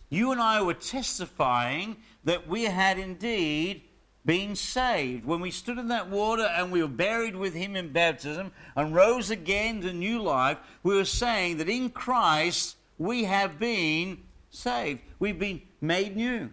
[0.10, 3.84] You and I were testifying that we had indeed
[4.28, 5.26] being saved.
[5.26, 8.94] When we stood in that water and we were buried with him in baptism and
[8.94, 14.20] rose again to new life, we were saying that in Christ we have been
[14.52, 15.00] saved.
[15.18, 16.52] We've been made new.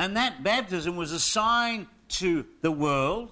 [0.00, 3.30] And that baptism was a sign to the world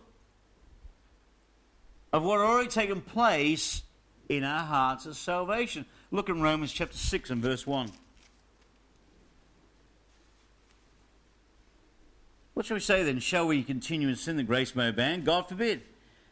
[2.13, 3.83] of what had already taken place
[4.29, 5.85] in our hearts of salvation.
[6.13, 7.91] Look in Romans chapter 6 and verse 1.
[12.55, 13.19] What shall we say then?
[13.19, 15.25] Shall we continue in sin that grace may abound?
[15.25, 15.83] God forbid.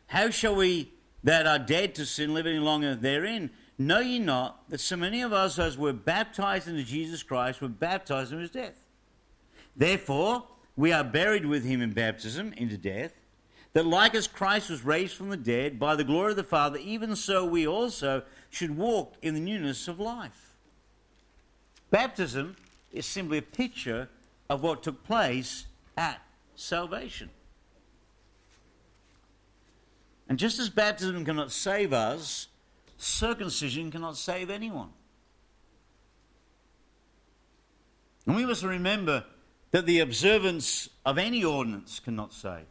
[0.06, 0.92] How shall we
[1.24, 3.50] that are dead to sin live any longer therein?
[3.78, 7.68] Know ye not that so many of us as were baptized into Jesus Christ were
[7.68, 8.84] baptized into his death?
[9.74, 10.44] Therefore,
[10.76, 13.14] we are buried with him in baptism into death,
[13.72, 16.78] that like as Christ was raised from the dead by the glory of the Father,
[16.78, 20.54] even so we also should walk in the newness of life.
[21.90, 22.56] Baptism
[22.92, 24.08] is simply a picture
[24.50, 25.66] of what took place
[26.00, 26.22] at
[26.54, 27.28] salvation.
[30.28, 32.48] And just as baptism cannot save us,
[32.96, 34.88] circumcision cannot save anyone.
[38.26, 39.24] And we must remember
[39.72, 42.66] that the observance of any ordinance cannot save.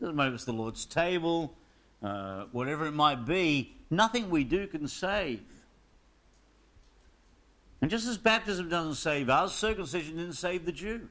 [0.00, 1.54] Doesn't matter if it's the Lord's table,
[2.02, 5.42] uh, whatever it might be, nothing we do can save.
[7.80, 11.08] And just as baptism doesn't save us, circumcision didn't save the Jew.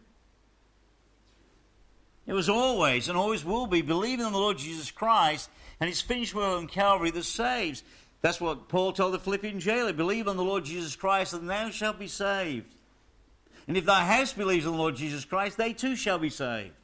[2.30, 6.00] It was always and always will be believing in the Lord Jesus Christ and his
[6.00, 7.84] finished work on Calvary that saves.
[8.22, 11.72] That's what Paul told the Philippian jailer believe on the Lord Jesus Christ, and thou
[11.72, 12.68] shalt be saved.
[13.68, 16.76] And if thy house believes on the Lord Jesus Christ, they too shall be saved.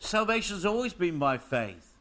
[0.00, 1.96] Salvation has always been by faith,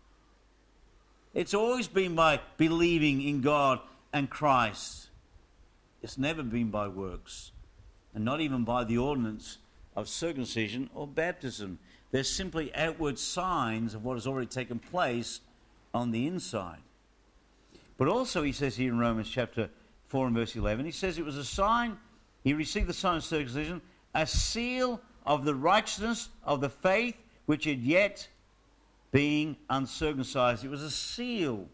[1.34, 3.80] it's always been by believing in God
[4.12, 5.08] and Christ.
[6.02, 7.52] It's never been by works,
[8.14, 9.58] and not even by the ordinance
[9.96, 11.80] of circumcision or baptism.
[12.12, 15.42] They're simply outward signs of what has already taken place
[15.94, 16.80] on the inside.
[17.98, 19.70] But also, he says here in Romans chapter
[20.08, 21.98] 4 and verse 11, he says it was a sign,
[22.44, 23.82] he received the sign of circumcision,
[24.16, 27.16] a seal of the righteousness of the faith
[27.46, 28.28] which had yet
[29.12, 30.64] being uncircumcised.
[30.64, 31.68] It was a seal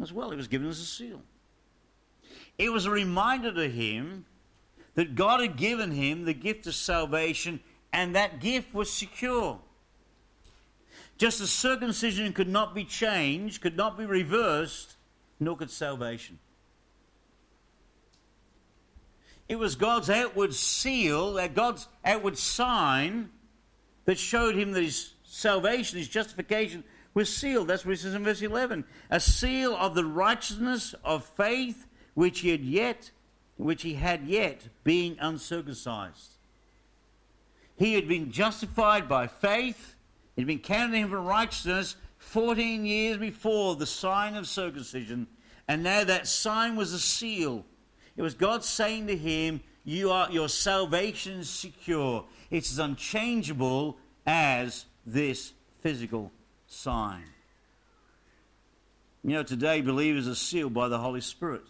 [0.00, 0.30] as well.
[0.30, 1.22] It was given as a seal.
[2.58, 4.26] It was a reminder to him
[4.94, 7.60] that God had given him the gift of salvation,
[7.92, 9.60] and that gift was secure.
[11.16, 14.96] Just as circumcision could not be changed, could not be reversed,
[15.38, 16.38] nor could salvation.
[19.48, 23.30] It was God's outward seal, uh, God's outward sign,
[24.06, 27.68] that showed him that his salvation, his justification, was sealed.
[27.68, 28.84] That's what he says in verse 11.
[29.10, 33.10] A seal of the righteousness of faith which he had yet,
[33.56, 36.32] which he had yet, being uncircumcised.
[37.76, 39.94] He had been justified by faith.
[40.36, 45.26] It had been counted him for righteousness 14 years before the sign of circumcision.
[45.68, 47.64] And now that sign was a seal.
[48.16, 52.24] It was God saying to him, you are, Your salvation is secure.
[52.50, 56.32] It's as unchangeable as this physical
[56.66, 57.24] sign.
[59.22, 61.64] You know, today believers are sealed by the Holy Spirit.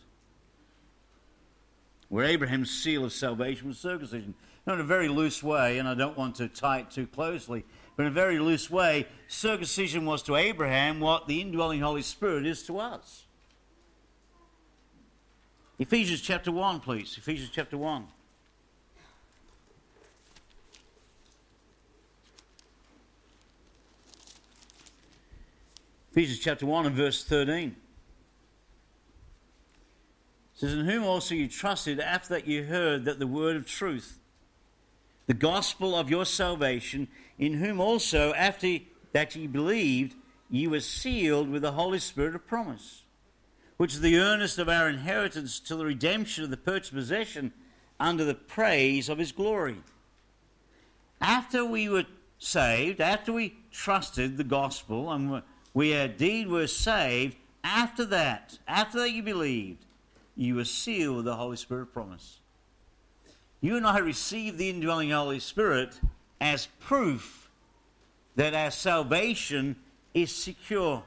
[2.14, 4.34] Where Abraham's seal of salvation was circumcision.
[4.68, 7.64] Not in a very loose way, and I don't want to tie it too closely,
[7.96, 12.46] but in a very loose way, circumcision was to Abraham what the indwelling Holy Spirit
[12.46, 13.24] is to us.
[15.80, 17.18] Ephesians chapter 1, please.
[17.18, 18.06] Ephesians chapter 1.
[26.12, 27.74] Ephesians chapter 1 and verse 13.
[30.54, 34.18] Says, In whom also you trusted after that you heard that the word of truth,
[35.26, 38.78] the gospel of your salvation, in whom also after
[39.12, 40.14] that ye believed,
[40.50, 43.02] ye were sealed with the Holy Spirit of promise,
[43.76, 47.52] which is the earnest of our inheritance till the redemption of the purchased possession
[47.98, 49.78] under the praise of his glory.
[51.20, 52.04] After we were
[52.38, 55.42] saved, after we trusted the gospel and
[55.72, 57.36] we indeed were saved.
[57.64, 59.83] After that, after that you believed,
[60.36, 62.40] you are sealed with the Holy Spirit promise.
[63.60, 65.98] You and I receive the indwelling Holy Spirit
[66.40, 67.50] as proof
[68.36, 69.76] that our salvation
[70.12, 71.02] is secure.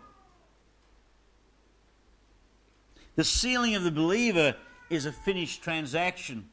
[3.16, 4.56] The sealing of the believer
[4.90, 6.50] is a finished transaction.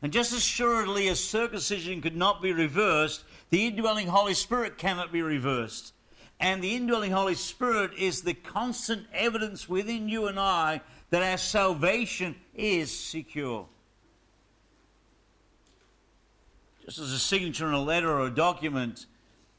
[0.00, 5.12] And just as assuredly as circumcision could not be reversed, the indwelling Holy Spirit cannot
[5.12, 5.92] be reversed.
[6.40, 10.80] And the indwelling Holy Spirit is the constant evidence within you and I
[11.12, 13.66] that our salvation is secure.
[16.86, 19.04] Just as a signature on a letter or a document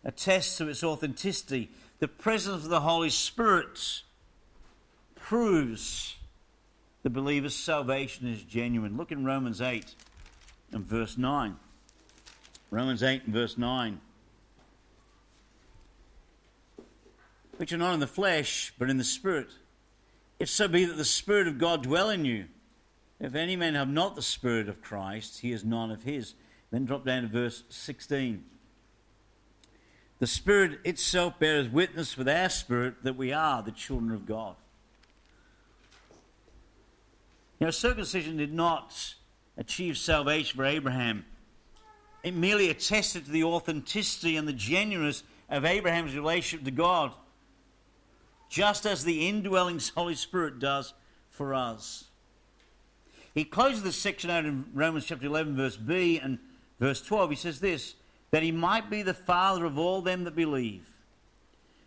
[0.03, 4.01] attests to its authenticity, the presence of the Holy Spirit
[5.13, 6.15] proves
[7.03, 8.97] the believer's salvation is genuine.
[8.97, 9.93] Look in Romans 8
[10.71, 11.55] and verse 9.
[12.71, 14.01] Romans 8 and verse 9.
[17.57, 19.47] which are not in the flesh, but in the Spirit.
[20.39, 22.45] If so be that the Spirit of God dwell in you.
[23.19, 26.33] If any man have not the Spirit of Christ, he is none of his.
[26.71, 28.43] Then drop down to verse 16.
[30.19, 34.55] The Spirit itself bears witness with our spirit that we are the children of God.
[37.63, 39.15] Know, circumcision did not
[39.57, 41.25] achieve salvation for Abraham.
[42.21, 47.13] It merely attested to the authenticity and the genuineness of Abraham's relationship to God
[48.53, 50.93] just as the indwelling Holy Spirit does
[51.31, 52.05] for us.
[53.33, 56.37] He closes this section out in Romans chapter 11, verse B and
[56.79, 57.31] verse 12.
[57.31, 57.95] He says this
[58.29, 60.87] that he might be the father of all them that believe,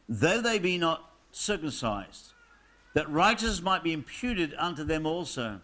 [0.08, 2.32] though they be not circumcised,
[2.94, 5.60] that righteousness might be imputed unto them also,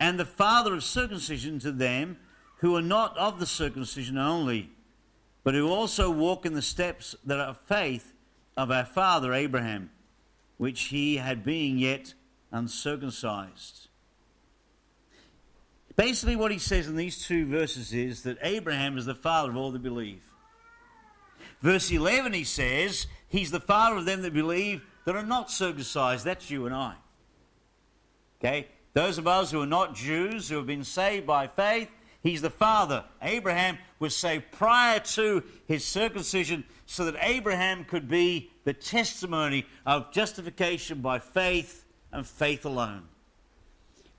[0.00, 2.16] and the father of circumcision to them
[2.58, 4.70] who are not of the circumcision only,
[5.44, 8.14] but who also walk in the steps that are of faith
[8.56, 9.90] of our father Abraham
[10.58, 12.12] which he had being yet
[12.52, 13.88] uncircumcised.
[15.96, 19.56] Basically, what he says in these two verses is that Abraham is the father of
[19.56, 20.22] all that believe.
[21.60, 26.24] Verse 11, he says, He's the father of them that believe that are not circumcised.
[26.24, 26.94] That's you and I.
[28.40, 28.68] Okay?
[28.94, 31.88] Those of us who are not Jews, who have been saved by faith,
[32.22, 33.04] He's the father.
[33.22, 40.12] Abraham was saved prior to his circumcision so that Abraham could be the testimony of
[40.12, 43.04] justification by faith and faith alone.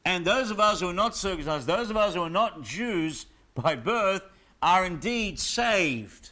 [0.05, 3.25] And those of us who are not circumcised, those of us who are not Jews
[3.53, 4.23] by birth,
[4.61, 6.31] are indeed saved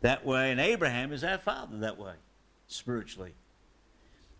[0.00, 0.50] that way.
[0.50, 2.14] And Abraham is our father that way,
[2.66, 3.34] spiritually.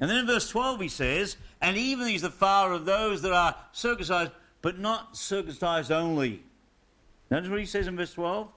[0.01, 3.33] And then in verse 12 he says, And even he's the father of those that
[3.33, 4.33] are circumcised
[4.63, 6.45] but not circumcised only.
[7.31, 8.49] Notice what he says in verse 12?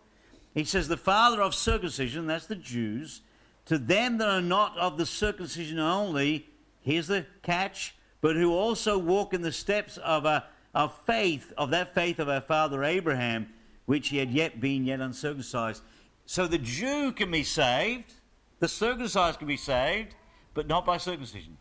[0.53, 3.22] He says, The father of circumcision, that's the Jews,
[3.66, 6.47] to them that are not of the circumcision only,
[6.82, 11.72] here's the catch, but who also walk in the steps of, a, of faith, of
[11.72, 13.47] that faith of our father Abraham,
[13.86, 15.82] which he had yet been yet uncircumcised.
[16.28, 18.14] So the Jew can be saved,
[18.60, 20.16] the circumcised can be saved,
[20.53, 21.58] but not by circumcision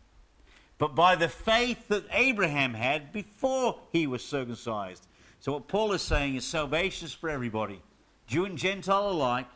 [0.77, 5.05] but by the faith that Abraham had before he was circumcised.
[5.39, 7.81] So, what Paul is saying is salvation is for everybody,
[8.27, 9.47] Jew and Gentile alike.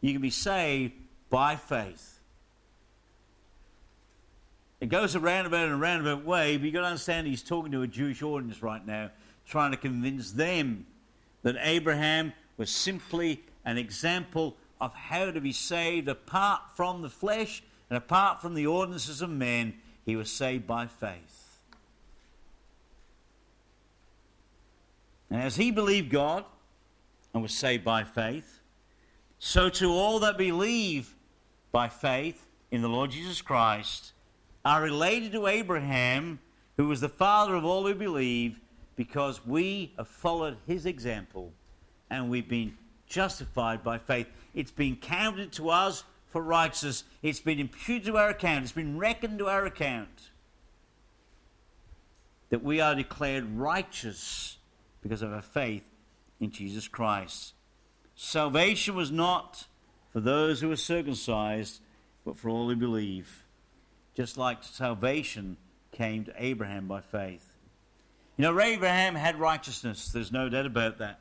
[0.00, 0.92] You can be saved
[1.28, 2.20] by faith.
[4.80, 7.72] It goes a roundabout and a roundabout way, but you've got to understand he's talking
[7.72, 9.10] to a Jewish audience right now,
[9.44, 10.86] trying to convince them
[11.42, 17.62] that Abraham was simply an example of how to be saved apart from the flesh
[17.90, 19.74] and apart from the ordinances of men.
[20.08, 21.58] He was saved by faith.
[25.30, 26.46] And as he believed God
[27.34, 28.60] and was saved by faith,
[29.38, 31.14] so to all that believe
[31.72, 34.12] by faith in the Lord Jesus Christ
[34.64, 36.38] are related to Abraham,
[36.78, 38.60] who was the father of all who believe,
[38.96, 41.52] because we have followed his example
[42.08, 44.28] and we've been justified by faith.
[44.54, 47.04] It's been counted to us for righteousness.
[47.22, 48.64] It's been imputed to our account.
[48.64, 50.30] It's been reckoned to our account
[52.50, 54.56] that we are declared righteous
[55.02, 55.84] because of our faith
[56.40, 57.54] in Jesus Christ.
[58.14, 59.66] Salvation was not
[60.12, 61.80] for those who were circumcised,
[62.24, 63.44] but for all who believe.
[64.14, 65.56] Just like salvation
[65.92, 67.52] came to Abraham by faith.
[68.36, 71.20] You know, Abraham had righteousness, there's no doubt about that.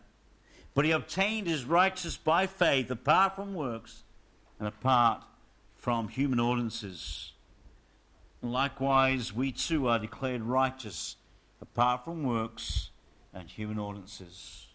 [0.73, 4.03] But he obtained his righteousness by faith, apart from works
[4.59, 5.23] and apart
[5.75, 7.33] from human ordinances.
[8.41, 11.15] Likewise, we too are declared righteous
[11.61, 12.91] apart from works
[13.33, 14.67] and human ordinances.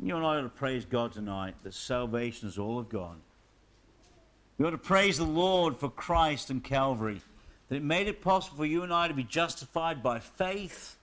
[0.00, 3.16] You and I ought to praise God tonight that salvation is all of God.
[4.56, 7.20] We ought to praise the Lord for Christ and Calvary,
[7.68, 10.96] that it made it possible for you and I to be justified by faith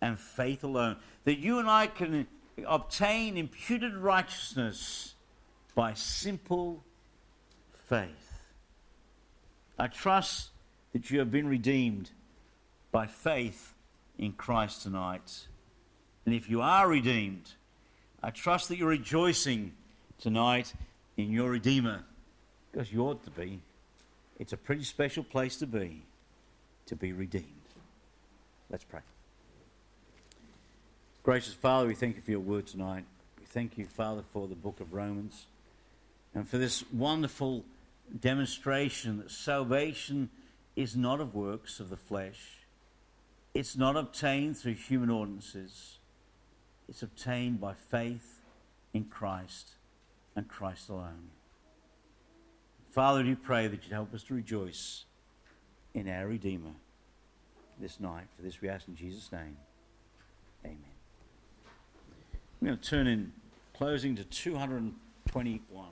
[0.00, 0.96] and faith alone.
[1.24, 2.26] That you and I can
[2.66, 5.14] obtain imputed righteousness
[5.76, 6.82] by simple
[7.84, 8.40] faith.
[9.78, 10.48] I trust
[10.92, 12.10] that you have been redeemed
[12.90, 13.74] by faith
[14.18, 15.46] in Christ tonight.
[16.24, 17.52] And if you are redeemed,
[18.22, 19.74] I trust that you're rejoicing
[20.18, 20.72] tonight
[21.18, 22.04] in your Redeemer,
[22.72, 23.60] because you ought to be.
[24.38, 26.02] It's a pretty special place to be,
[26.86, 27.44] to be redeemed.
[28.70, 29.00] Let's pray.
[31.22, 33.04] Gracious Father, we thank you for your word tonight.
[33.38, 35.46] We thank you, Father, for the book of Romans
[36.36, 37.64] and for this wonderful
[38.20, 40.28] demonstration that salvation
[40.76, 42.58] is not of works of the flesh,
[43.54, 45.98] it's not obtained through human ordinances,
[46.90, 48.42] it's obtained by faith
[48.92, 49.76] in Christ
[50.36, 51.30] and Christ alone.
[52.90, 55.06] Father, we pray that you'd help us to rejoice
[55.94, 56.74] in our Redeemer
[57.80, 58.26] this night.
[58.36, 59.56] For this we ask in Jesus' name.
[60.66, 60.78] Amen.
[62.60, 63.32] I'm going to turn in
[63.72, 65.88] closing to 221.